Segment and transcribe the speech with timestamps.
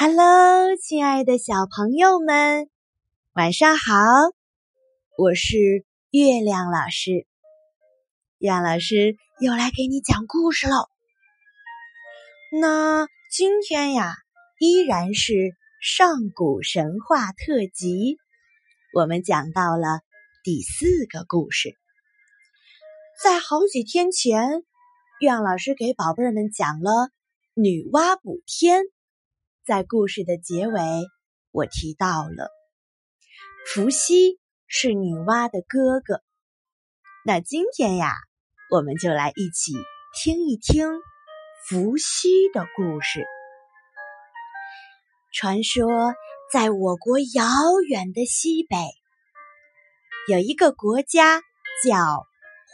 [0.00, 2.70] Hello，亲爱的小朋友们，
[3.32, 3.94] 晚上好！
[5.16, 5.56] 我是
[6.12, 7.26] 月亮老师，
[8.38, 10.88] 月亮老师又来给你讲故事喽。
[12.60, 14.14] 那今天呀，
[14.60, 15.34] 依然是
[15.82, 18.18] 上古神话特辑，
[18.94, 20.02] 我们讲到了
[20.44, 21.76] 第四个故事。
[23.20, 24.48] 在好几天前，
[25.18, 27.10] 月亮老师给宝贝们讲了
[27.54, 28.84] 女娲补天。
[29.68, 30.80] 在故事的结尾，
[31.50, 32.48] 我提到了
[33.66, 36.22] 伏羲是女娲的哥哥。
[37.22, 38.14] 那今天呀，
[38.70, 39.74] 我们就来一起
[40.14, 40.88] 听一听
[41.66, 43.26] 伏羲的故事。
[45.34, 46.14] 传说，
[46.50, 47.44] 在我国遥
[47.86, 48.74] 远的西北，
[50.32, 51.42] 有一个国家
[51.86, 52.26] 叫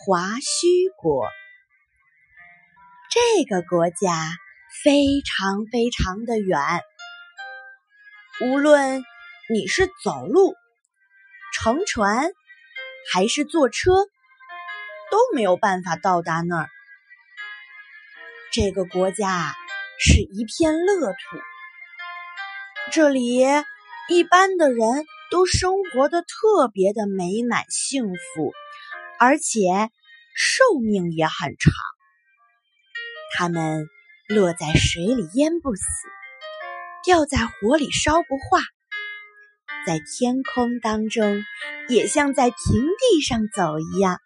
[0.07, 1.27] 华胥国。
[3.11, 4.31] 这个国家。
[4.83, 6.59] 非常非常的远，
[8.41, 9.03] 无论
[9.49, 10.55] 你是走路、
[11.55, 12.33] 乘船
[13.13, 13.93] 还是坐车，
[15.11, 16.69] 都没有办法到达那儿。
[18.53, 19.55] 这个国家
[19.99, 21.17] 是一片乐土，
[22.93, 23.41] 这里
[24.09, 28.53] 一般的人都生活的特别的美满幸福，
[29.19, 29.91] 而且
[30.35, 31.73] 寿命也很长。
[33.37, 33.89] 他们。
[34.27, 35.85] 落在水里淹不死，
[37.05, 38.61] 掉在火里烧不化，
[39.87, 41.45] 在天空当中
[41.89, 44.19] 也像在平地上走一样。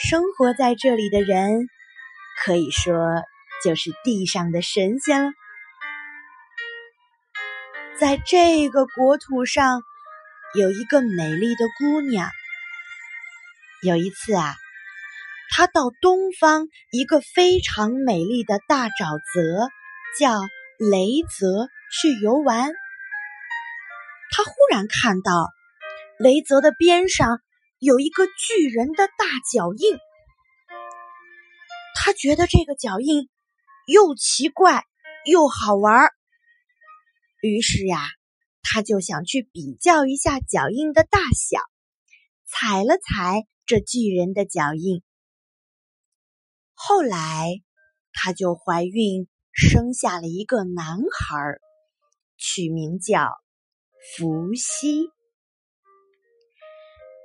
[0.00, 1.68] 生活在这里的人，
[2.44, 2.94] 可以说
[3.64, 5.32] 就是地上的神仙了。
[7.98, 9.82] 在这个国土上，
[10.54, 12.30] 有一个美丽的姑娘。
[13.82, 14.54] 有一次啊。
[15.50, 19.68] 他到东方一个非常美丽的大沼泽，
[20.18, 20.40] 叫
[20.78, 22.72] 雷泽去游玩。
[24.32, 25.32] 他忽然看到
[26.18, 27.40] 雷泽的边上
[27.78, 29.96] 有一个巨人的大脚印，
[31.94, 33.30] 他觉得这个脚印
[33.86, 34.84] 又奇怪
[35.24, 36.10] 又好玩
[37.40, 38.00] 于是呀，
[38.62, 41.60] 他就想去比较一下脚印的大小，
[42.44, 45.02] 踩了踩这巨人的脚印。
[46.78, 47.62] 后来，
[48.12, 51.58] 她就怀孕，生下了一个男孩，
[52.36, 53.30] 取名叫
[54.14, 55.10] 伏羲。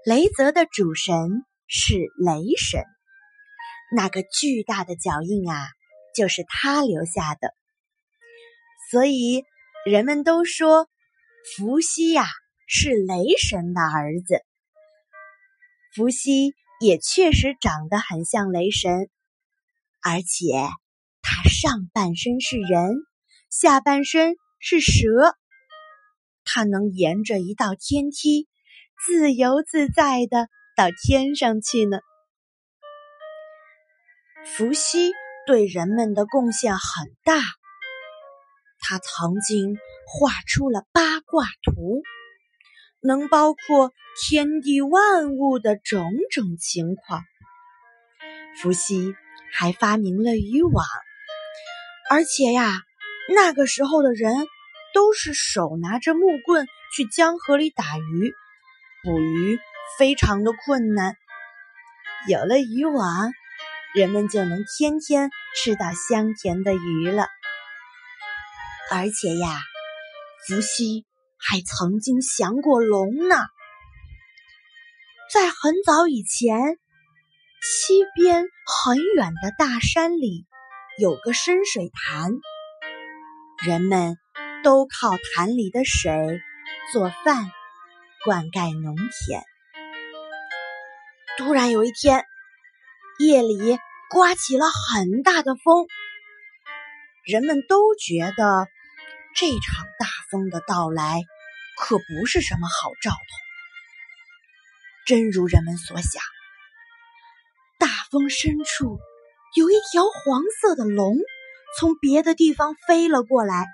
[0.05, 2.81] 雷泽的主神是雷神，
[3.93, 5.67] 那个巨大的脚印啊，
[6.15, 7.53] 就是他留下的。
[8.89, 9.43] 所以
[9.85, 10.89] 人们都说，
[11.55, 12.25] 伏羲呀
[12.67, 14.45] 是雷神的儿子。
[15.93, 19.09] 伏羲也确实长得很像雷神。
[20.03, 20.53] 而且，
[21.21, 22.95] 它上半身是人，
[23.49, 25.35] 下半身是蛇。
[26.43, 28.47] 它能沿着一道天梯，
[29.05, 31.99] 自由自在的到天上去呢。
[34.43, 35.11] 伏羲
[35.45, 37.35] 对人们的贡献很大，
[38.79, 42.01] 他曾经画出了八卦图，
[43.01, 47.23] 能包括天地万物的种种情况。
[48.57, 49.13] 伏羲。
[49.53, 50.85] 还发明了渔网，
[52.09, 52.81] 而且呀，
[53.33, 54.47] 那个时候的人
[54.93, 58.33] 都是手拿着木棍去江河里打鱼，
[59.03, 59.59] 捕鱼
[59.97, 61.15] 非常的困难。
[62.27, 63.31] 有了渔网，
[63.93, 67.27] 人们就能天天吃到香甜的鱼了。
[68.91, 69.59] 而且呀，
[70.47, 71.05] 伏羲
[71.37, 73.35] 还曾经降过龙呢，
[75.33, 76.80] 在很早以前。
[77.63, 80.47] 西边很远的大山里
[80.97, 82.31] 有个深水潭，
[83.63, 84.17] 人们
[84.63, 86.41] 都靠潭里的水
[86.91, 87.51] 做饭、
[88.25, 89.43] 灌溉农田。
[91.37, 92.25] 突然有一天，
[93.19, 93.77] 夜里
[94.09, 95.85] 刮起了很大的风，
[97.27, 98.67] 人们都觉得
[99.35, 101.21] 这场大风的到来
[101.77, 103.17] 可不是什么好兆头。
[105.05, 106.23] 真如人们所想。
[108.11, 108.99] 风深处
[109.55, 111.15] 有一条黄色的龙，
[111.79, 113.65] 从别的地方飞了过来，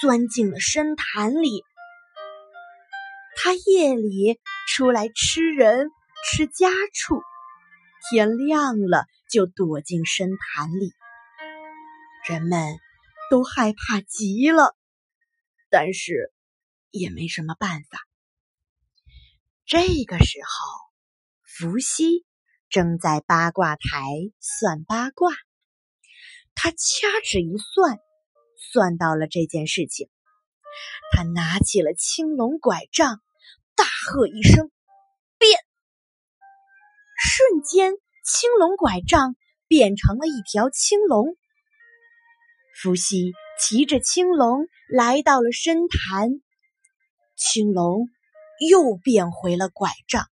[0.00, 1.62] 钻进了深潭里。
[3.36, 5.90] 它夜里出来吃人、
[6.24, 7.20] 吃家畜，
[8.08, 10.94] 天亮了就躲进深潭里。
[12.26, 12.78] 人们
[13.30, 14.74] 都害怕极了，
[15.68, 16.32] 但是
[16.90, 17.98] 也没什么办法。
[19.66, 20.80] 这个时候，
[21.44, 22.24] 伏羲。
[22.70, 23.80] 正在八卦台
[24.38, 25.32] 算八卦，
[26.54, 26.76] 他掐
[27.24, 27.98] 指一算，
[28.56, 30.08] 算到了这件事情。
[31.10, 33.20] 他拿起了青龙拐杖，
[33.74, 34.70] 大喝一声
[35.36, 35.58] ：“变！”
[37.18, 37.94] 瞬间，
[38.24, 39.34] 青龙拐杖
[39.66, 41.36] 变成了一条青龙。
[42.80, 46.40] 伏羲骑着青龙来到了深潭，
[47.36, 48.08] 青龙
[48.70, 50.28] 又变回了拐杖。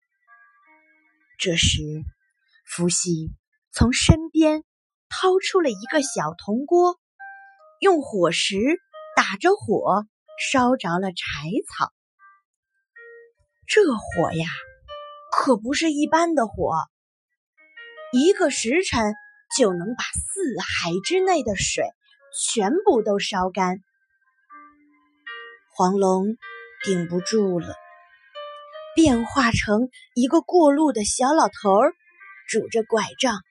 [1.38, 1.78] 这时，
[2.76, 3.32] 伏羲
[3.72, 4.64] 从身边
[5.10, 7.00] 掏出了一个小铜锅，
[7.80, 8.58] 用火石
[9.16, 10.06] 打着火。
[10.52, 11.94] 烧着了柴草，
[13.68, 14.48] 这火呀，
[15.32, 16.74] 可不是一般的火，
[18.12, 19.14] 一个时辰
[19.56, 21.86] 就能把四海之内的水
[22.50, 23.78] 全部都烧干。
[25.76, 26.26] 黄龙
[26.84, 27.76] 顶不住了，
[28.96, 31.94] 变化成一个过路的小老头儿，
[32.54, 33.42] 拄着拐杖，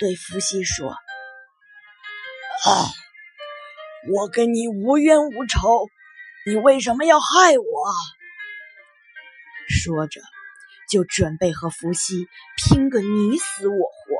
[0.00, 0.90] 对伏羲说
[2.66, 2.90] ：“啊，
[4.12, 5.86] 我跟你无冤无仇。”
[6.44, 7.94] 你为什么要害我？
[9.68, 10.20] 说着，
[10.90, 12.26] 就准备和伏羲
[12.56, 14.16] 拼个你死我活。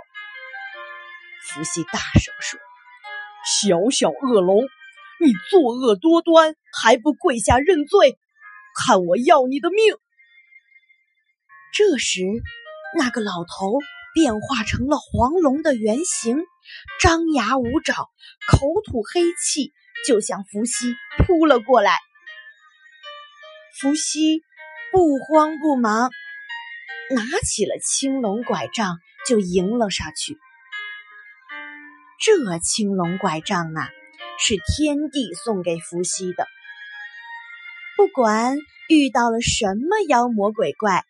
[1.43, 2.61] 伏羲大声说
[3.44, 4.62] ：“小小恶龙，
[5.20, 8.16] 你作恶多端，还不跪下认罪？
[8.87, 9.96] 看我要你的命！”
[11.75, 12.22] 这时，
[12.96, 13.81] 那个老头
[14.14, 16.38] 变化成了黄龙的原形，
[17.02, 17.94] 张牙舞爪，
[18.49, 19.72] 口吐黑气，
[20.06, 21.99] 就向伏羲扑了过来。
[23.81, 24.44] 伏羲
[24.93, 26.11] 不慌不忙，
[27.11, 30.38] 拿起了青龙拐杖就迎了上去。
[32.20, 33.88] 这青龙拐杖啊，
[34.38, 36.46] 是天帝送给伏羲的。
[37.96, 38.56] 不管
[38.88, 41.05] 遇到了什么妖魔鬼怪，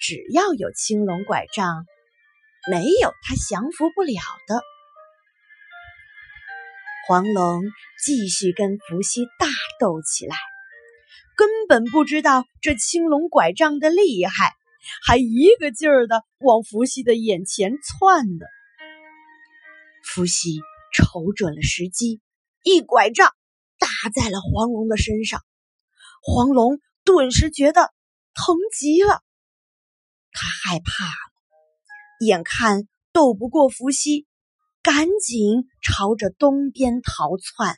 [0.00, 1.86] 只要有青龙拐杖，
[2.68, 4.60] 没有他降服不了的。
[7.06, 7.62] 黄龙
[8.04, 9.46] 继续跟伏羲大
[9.78, 10.36] 斗起来。
[11.36, 14.52] 根本不知道这青龙拐杖的厉害，
[15.02, 18.44] 还一个劲儿的往伏羲的眼前窜呢。
[20.04, 20.60] 伏羲
[20.92, 22.20] 瞅准了时机，
[22.62, 23.32] 一拐杖
[23.78, 25.42] 打在了黄龙的身上，
[26.20, 27.90] 黄龙顿时觉得
[28.34, 29.22] 疼极了，
[30.32, 31.29] 他害怕了，
[32.20, 34.26] 眼看斗不过伏羲，
[34.82, 37.76] 赶紧朝着东边逃窜，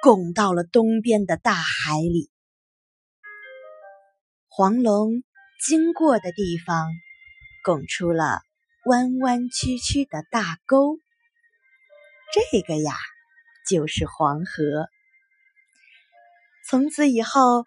[0.00, 2.30] 拱到了东边的大海里。
[4.46, 5.24] 黄龙
[5.60, 6.86] 经过的地方，
[7.64, 8.42] 拱出了
[8.84, 10.96] 弯弯曲曲的大沟。
[12.32, 12.94] 这个呀，
[13.68, 14.88] 就是黄河。
[16.68, 17.64] 从此以后，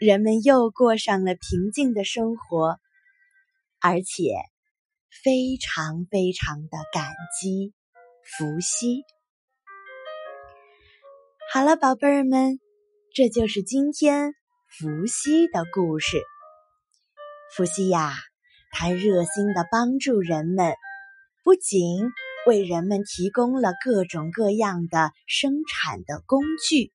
[0.00, 2.78] 人们又过上了平静的生活，
[3.80, 4.34] 而且
[5.22, 7.72] 非常非常的感激
[8.22, 9.04] 伏羲。
[11.52, 12.58] 好了，宝贝儿们，
[13.14, 14.34] 这就是今天。
[14.68, 16.22] 伏羲的故事。
[17.54, 18.12] 伏羲呀，
[18.72, 20.74] 他热心的帮助人们，
[21.44, 22.10] 不仅
[22.46, 26.92] 为人们提供了各种各样的生产的工具，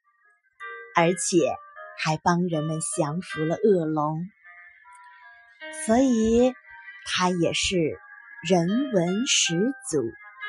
[0.95, 1.55] 而且
[1.97, 4.19] 还帮人们降服了恶龙，
[5.87, 6.53] 所以
[7.05, 7.97] 他也是
[8.49, 9.53] 人文始
[9.89, 10.01] 祖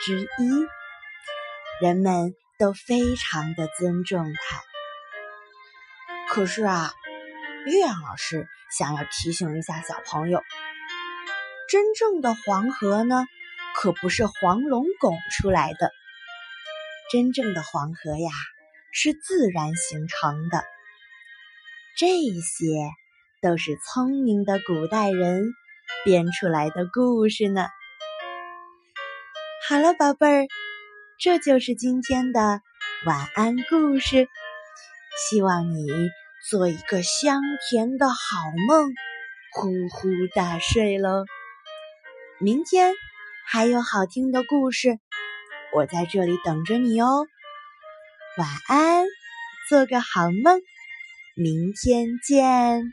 [0.03, 0.51] 之一，
[1.83, 4.63] 人们都非常的尊重他。
[6.29, 6.93] 可是啊。
[7.65, 10.43] 月亮老师想要提醒一下小朋友，
[11.69, 13.25] 真正的黄河呢，
[13.77, 15.93] 可不是黄龙拱出来的。
[17.13, 18.31] 真正的黄河呀，
[18.91, 20.65] 是自然形成的。
[21.97, 22.09] 这
[22.41, 22.91] 些
[23.41, 25.55] 都是聪明的古代人
[26.05, 27.69] 编出来的故事呢。
[29.73, 30.47] 好了，宝贝儿，
[31.19, 32.61] 这就是今天的
[33.07, 34.29] 晚安故事。
[35.17, 35.87] 希望你。
[36.51, 38.15] 做一个香甜的好
[38.69, 38.91] 梦，
[39.53, 41.25] 呼呼大睡喽。
[42.39, 42.93] 明天
[43.47, 44.99] 还有好听的故事，
[45.73, 47.27] 我在这里等着你哦。
[48.37, 49.07] 晚安，
[49.71, 50.61] 做个好梦，
[51.35, 52.93] 明天见。